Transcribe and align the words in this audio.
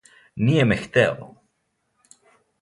Није 0.45 0.63
ме 0.69 0.77
хтео. 0.79 1.27